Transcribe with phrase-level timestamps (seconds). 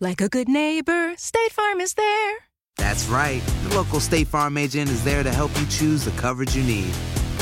[0.00, 2.36] Like a good neighbor, State Farm is there.
[2.78, 3.40] That's right.
[3.62, 6.92] The local State Farm agent is there to help you choose the coverage you need.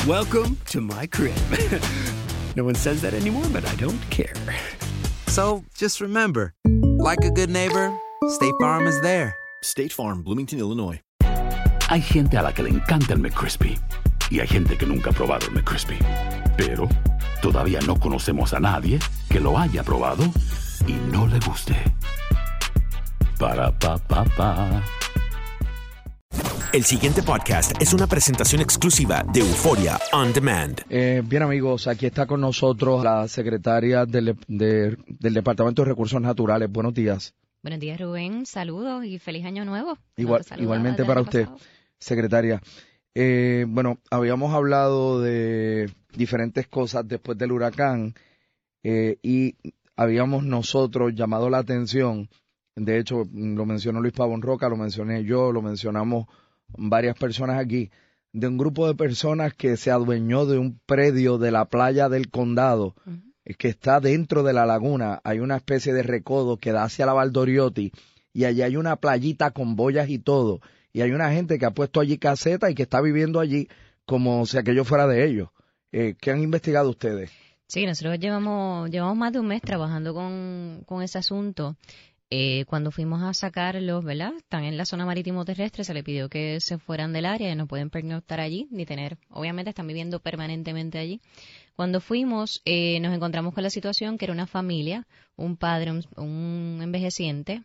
[0.07, 1.35] Welcome to my crib.
[2.55, 4.35] no one says that anymore, but I don't care.
[5.25, 6.53] So just remember,
[6.99, 7.91] like a good neighbor,
[8.29, 9.35] State Farm is there.
[9.63, 11.01] State Farm, Bloomington, Illinois.
[11.89, 13.79] Hay gente a la que le encanta el McCrispy
[14.29, 15.97] y hay gente que nunca ha probado el McCrispy.
[16.55, 16.87] Pero
[17.41, 20.23] todavía no conocemos a nadie que lo haya probado
[20.85, 21.75] y no le guste.
[23.43, 24.83] Para pa pa pa.
[26.71, 30.79] El siguiente podcast es una presentación exclusiva de Euforia On Demand.
[30.89, 36.21] Eh, bien amigos, aquí está con nosotros la secretaria del, de- del Departamento de Recursos
[36.21, 36.71] Naturales.
[36.71, 37.35] Buenos días.
[37.61, 38.45] Buenos días, Rubén.
[38.45, 39.97] Saludos y feliz año nuevo.
[40.15, 41.59] Igual, igualmente para usted, pasado.
[41.99, 42.61] secretaria.
[43.13, 48.13] Eh, bueno, habíamos hablado de diferentes cosas después del huracán
[48.83, 49.55] eh, y
[49.97, 52.29] habíamos nosotros llamado la atención,
[52.75, 56.27] de hecho lo mencionó Luis Pavón Roca, lo mencioné yo, lo mencionamos
[56.69, 57.91] varias personas aquí,
[58.31, 62.29] de un grupo de personas que se adueñó de un predio de la playa del
[62.29, 62.95] condado
[63.45, 67.05] eh, que está dentro de la laguna, hay una especie de recodo que da hacia
[67.05, 67.91] la Valdoriotti
[68.33, 70.61] y allí hay una playita con boyas y todo
[70.91, 73.67] y hay una gente que ha puesto allí caseta y que está viviendo allí
[74.05, 75.49] como si aquello fuera de ellos.
[75.91, 77.31] Eh, ¿Qué han investigado ustedes?
[77.67, 81.77] Sí, nosotros llevamos, llevamos más de un mes trabajando con, con ese asunto.
[82.35, 84.33] Eh, cuando fuimos a sacarlos, ¿verdad?
[84.35, 87.55] Están en la zona marítimo terrestre, se le pidió que se fueran del área y
[87.55, 91.21] no pueden pernoctar allí, ni tener, obviamente están viviendo permanentemente allí.
[91.75, 95.05] Cuando fuimos, eh, nos encontramos con la situación que era una familia,
[95.35, 97.61] un padre, un, envejeciente,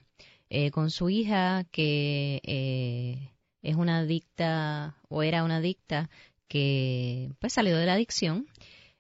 [0.51, 3.31] eh, con su hija que eh,
[3.63, 6.11] es una adicta o era una adicta
[6.47, 8.47] que pues salió de la adicción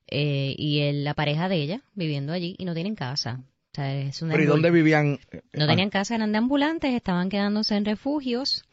[0.06, 3.44] eh, y la pareja de ella viviendo allí y no tienen casa.
[3.78, 5.18] Sea, es una ¿Pero y dónde vivían?
[5.52, 8.64] no Ah, tenían casa, eran de ambulantes, estaban quedándose en refugios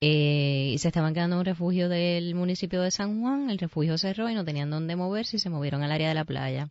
[0.00, 3.50] eh, y se estaban quedando en un refugio del municipio de San Juan.
[3.50, 6.24] El refugio cerró y no tenían dónde moverse y se movieron al área de la
[6.24, 6.70] playa.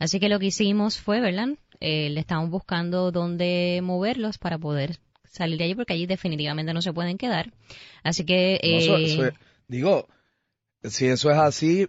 [0.00, 1.48] Así que lo que hicimos fue, ¿verdad?
[1.80, 6.82] Eh, le estábamos buscando dónde moverlos para poder salir de allí porque allí definitivamente no
[6.82, 7.52] se pueden quedar.
[8.02, 8.60] Así que...
[8.64, 9.22] no, eso- eh, eso
[9.68, 10.08] digo,
[10.82, 11.88] si eso es así,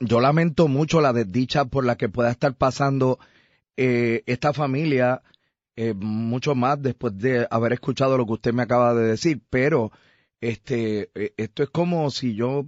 [0.00, 3.18] yo lamento mucho la desdicha por la que pueda estar pasando
[3.76, 5.22] eh, esta familia,
[5.76, 9.92] eh, mucho más después de haber escuchado lo que usted me acaba de decir, pero
[10.40, 12.66] este, eh, esto es como si yo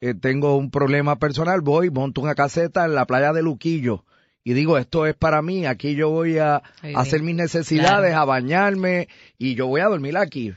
[0.00, 4.04] eh, tengo un problema personal, voy, monto una caseta en la playa de Luquillo
[4.44, 6.62] y digo, esto es para mí, aquí yo voy a,
[6.94, 8.20] hacer mis necesidades, Claro.
[8.20, 10.52] a bañarme y yo voy a dormir aquí.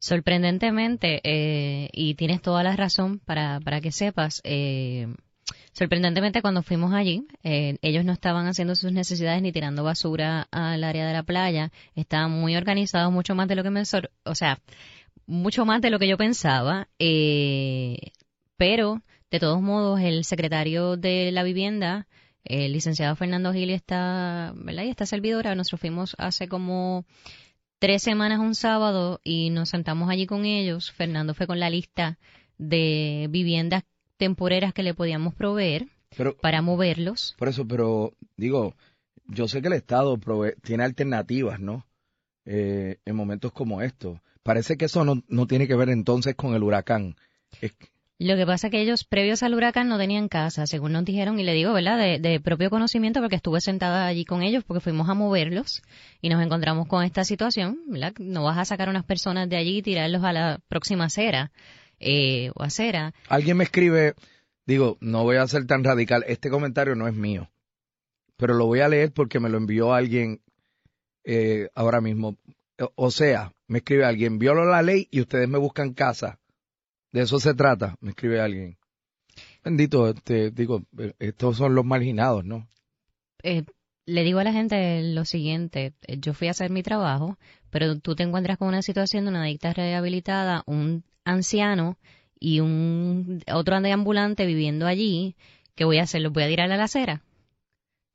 [0.00, 5.06] Sorprendentemente, eh, y tienes toda la razón para, para que sepas, eh,
[5.80, 10.84] sorprendentemente cuando fuimos allí, eh, ellos no estaban haciendo sus necesidades ni tirando basura al
[10.84, 14.34] área de la playa, estaban muy organizados, mucho más de lo que me, sor- o
[14.34, 14.60] sea,
[15.26, 17.96] mucho más de lo que yo pensaba, eh,
[18.58, 22.06] pero de todos modos el secretario de la vivienda,
[22.44, 24.82] el licenciado Fernando Gil y esta, ¿verdad?
[24.82, 27.06] Y esta servidora, nosotros fuimos hace como
[27.78, 30.92] tres semanas un sábado y nos sentamos allí con ellos.
[30.92, 32.18] Fernando fue con la lista
[32.58, 33.84] de viviendas
[34.20, 37.34] temporeras que le podíamos proveer Pero, para moverlos.
[37.38, 38.76] Por eso, pero digo,
[39.26, 40.16] yo sé que el Estado
[40.62, 41.84] tiene alternativas, ¿no?
[42.44, 44.20] Eh, en momentos como estos.
[44.42, 47.16] Parece que eso no, no tiene que ver entonces con el huracán.
[47.60, 47.74] Es-
[48.18, 51.38] Lo que pasa es que ellos, previos al huracán, no tenían casa, según nos dijeron,
[51.40, 54.80] y le digo, ¿verdad?, de, de propio conocimiento, porque estuve sentada allí con ellos, porque
[54.80, 55.82] fuimos a moverlos
[56.20, 58.12] y nos encontramos con esta situación, ¿verdad?
[58.18, 61.50] No vas a sacar a unas personas de allí y tirarlos a la próxima acera
[62.00, 63.14] eh, o acera.
[63.28, 64.14] alguien me escribe,
[64.66, 67.50] digo, no voy a ser tan radical, este comentario no es mío,
[68.36, 70.40] pero lo voy a leer porque me lo envió alguien
[71.24, 72.36] eh, ahora mismo.
[72.94, 76.40] o sea, me escribe alguien, violo la ley y ustedes me buscan casa.
[77.12, 78.78] De eso se trata, me escribe alguien.
[79.62, 82.68] Bendito, te digo, eh, estos son los marginados, ¿no?
[83.42, 83.64] Eh,
[84.10, 87.38] le digo a la gente lo siguiente, eh, yo fui a hacer mi trabajo,
[87.70, 91.96] pero tú te encuentras con una situación de una adicta rehabilitada, un anciano
[92.38, 95.36] y un otro ambulante viviendo allí,
[95.76, 96.22] ¿qué voy a hacer?
[96.22, 97.22] ¿Los voy a tirar a la acera?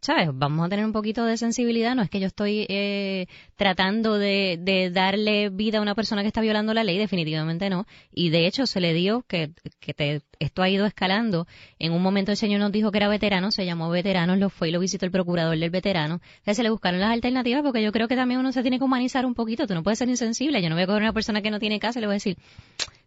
[0.06, 0.30] ¿sabes?
[0.33, 1.95] Vamos a tener un poquito de sensibilidad.
[1.95, 6.42] No es que yo estoy eh, tratando de, darle vida a una persona que está
[6.42, 7.86] violando la ley, definitivamente no.
[8.12, 11.48] Y de hecho se le dio que, que esto ha ido escalando.
[11.80, 14.69] En un momento el señor nos dijo que era veterano, se llamó veterano, lo fue
[14.69, 16.22] y lo visitó el procurador del veterano.
[16.38, 18.84] Entonces se le buscaron las alternativas porque yo creo que también uno se tiene que
[18.84, 19.68] humanizar un poquito.
[19.68, 20.62] Tú no puedes ser insensible.
[20.62, 22.13] Yo no voy a coger a una persona que no tiene casa y le voy
[22.13, 22.38] a decir,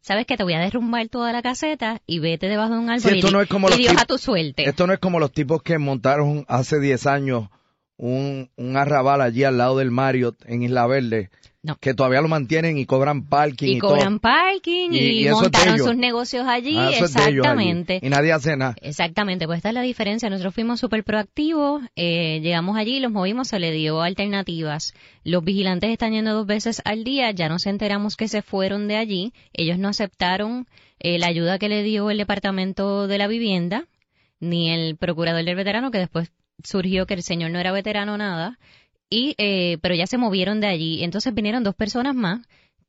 [0.01, 0.37] ¿sabes qué?
[0.37, 3.43] Te voy a derrumbar toda la caseta y vete debajo de un árbol y, no
[3.43, 4.67] es como Dios a tu suerte.
[4.67, 7.49] Esto no es como los tipos que montaron hace 10 años
[7.99, 11.29] un, un arrabal allí al lado del Marriott en Isla Verde
[11.81, 16.47] que todavía lo mantienen y cobran parking y, y cobran parking y, montaron sus negocios
[16.47, 18.01] allí, ah, exactamente.
[18.03, 18.75] Y nadie hace nada.
[18.81, 20.31] Exactamente, pues esta es la diferencia.
[20.31, 24.95] Nosotros fuimos súper proactivos, eh, llegamos allí, los movimos, se le dio alternativas.
[25.25, 28.97] Los vigilantes están yendo dos veces al día, ya nos enteramos que se fueron de
[28.97, 30.67] allí, ellos no aceptaron
[31.01, 33.87] eh, la ayuda que le dio el Departamento de la Vivienda,
[34.41, 36.31] ni el Procurador del Veterano, que después
[36.63, 38.59] surgió que el señor no era veterano nada
[39.11, 41.05] y eh, pero ya se movieron de allí.
[41.05, 42.41] Entonces vinieron dos personas más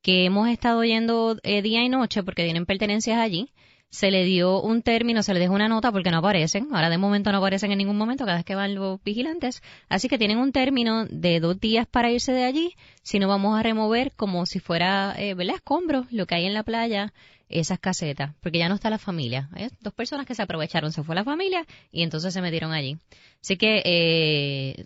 [0.01, 3.51] que hemos estado yendo eh, día y noche porque tienen pertenencias allí.
[3.91, 6.67] Se le dio un término, se le dejó una nota porque no aparecen.
[6.71, 9.63] Ahora de momento no aparecen en ningún momento cada vez que van los vigilantes.
[9.89, 12.75] Así que tienen un término de dos días para irse de allí.
[13.01, 15.55] Si no vamos a remover como si fuera, eh, ¿verdad?
[15.55, 17.13] Escombros, lo que hay en la playa,
[17.49, 19.49] esas casetas, porque ya no está la familia.
[19.53, 22.97] Hay dos personas que se aprovecharon, se fue la familia y entonces se metieron allí.
[23.41, 24.85] Así que eh,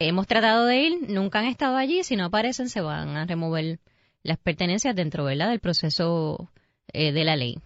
[0.00, 3.78] hemos tratado de ir, nunca han estado allí, si no aparecen se van a remover
[4.22, 5.50] las pertenencias dentro ¿verdad?
[5.50, 6.50] del proceso
[6.92, 7.58] eh, de la ley.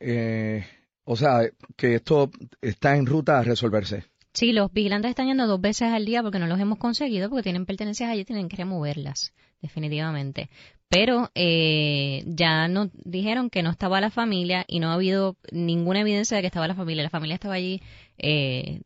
[0.00, 0.64] Eh,
[1.04, 1.40] o sea,
[1.76, 4.04] que esto está en ruta a resolverse.
[4.32, 7.42] Sí, los vigilantes están yendo dos veces al día porque no los hemos conseguido, porque
[7.42, 10.50] tienen pertenencias allí, tienen que removerlas, definitivamente.
[10.88, 16.00] Pero eh, ya nos dijeron que no estaba la familia y no ha habido ninguna
[16.00, 17.02] evidencia de que estaba la familia.
[17.02, 17.82] La familia estaba allí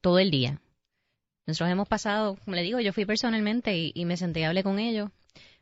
[0.00, 0.60] todo el día.
[1.46, 4.78] Nosotros hemos pasado, como le digo, yo fui personalmente y, me senté y hablé con
[4.78, 5.10] ellos,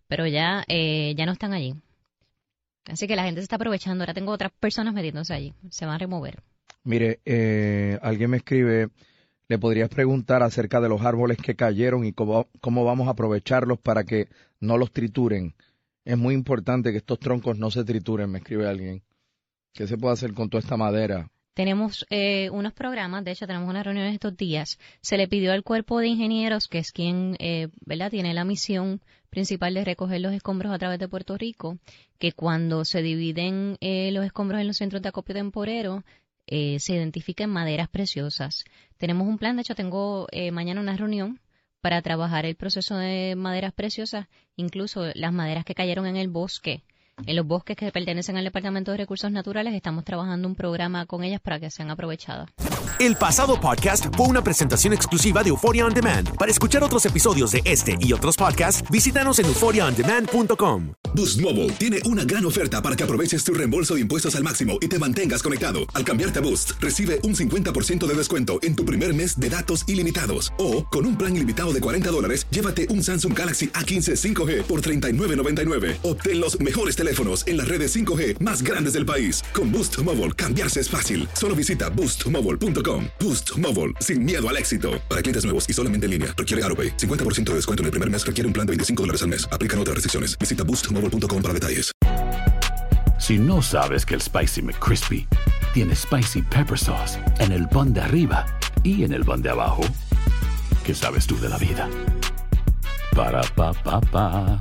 [0.09, 1.75] pero ya, eh, ya no están allí.
[2.87, 4.03] Así que la gente se está aprovechando.
[4.03, 5.55] Ahora tengo otras personas metiéndose allí.
[5.71, 6.43] Se van a remover.
[6.83, 8.89] Mire, eh, alguien me escribe,
[9.49, 13.79] le podrías preguntar acerca de los árboles que cayeron y cómo, cómo vamos a aprovecharlos
[13.79, 14.29] para que
[14.61, 15.55] no los trituren.
[16.05, 19.03] Es muy importante que estos troncos no se trituren, me escribe alguien.
[19.75, 21.31] ¿Qué se puede hacer con toda esta madera?
[21.61, 24.79] Tenemos eh, unos programas, de hecho tenemos una reunión estos días.
[25.03, 28.11] Se le pidió al cuerpo de ingenieros, que es quien eh, ¿verdad?
[28.11, 31.77] tiene la misión principal de recoger los escombros a través de Puerto Rico,
[32.19, 36.03] que cuando se dividen eh, los escombros en los centros de acopio temporero,
[36.47, 38.65] se identifiquen maderas preciosas.
[38.97, 41.41] Tenemos un plan, de hecho tengo mañana una reunión
[41.83, 46.85] para trabajar el proceso de maderas preciosas, incluso las maderas que cayeron en el bosque
[47.27, 51.25] en los bosques que pertenecen al Departamento de Recursos Naturales estamos trabajando un programa con
[51.25, 52.49] ellas para que sean aprovechadas.
[52.99, 56.37] El pasado podcast fue una presentación exclusiva de Euphoria On Demand.
[56.37, 60.93] Para escuchar otros episodios de este y otros podcasts, visítanos en euphoriaondemand.com.
[61.15, 64.79] Boost Mobile tiene una gran oferta para que aproveches tu reembolso de impuestos al máximo
[64.81, 65.81] y te mantengas conectado.
[65.95, 69.89] Al cambiarte a Boost, recibe un 50% de descuento en tu primer mes de datos
[69.89, 70.53] ilimitados.
[70.59, 74.83] O, con un plan ilimitado de 40 dólares, llévate un Samsung Galaxy A15 5G por
[74.83, 75.97] $39.99.
[76.03, 79.43] Obtén los mejores teléfonos en las redes 5G más grandes del país.
[79.53, 81.29] Con Boost Mobile, cambiarse es fácil.
[81.33, 83.07] Solo visita boostmobile.com.
[83.19, 84.93] Boost Mobile, sin miedo al éxito.
[85.09, 86.97] Para clientes nuevos y solamente en línea, requiere AroPay.
[86.97, 89.49] 50% de descuento en el primer mes requiere un plan de 25 dólares al mes.
[89.51, 90.39] Aplican otras restricciones.
[90.39, 91.91] Visita boostmobile.com para detalles.
[93.19, 95.27] Si no sabes que el Spicy McCrispy
[95.75, 98.47] tiene Spicy Pepper Sauce en el pan de arriba
[98.85, 99.83] y en el pan de abajo,
[100.85, 101.89] ¿qué sabes tú de la vida?
[103.15, 104.61] Para, pa, pa, pa.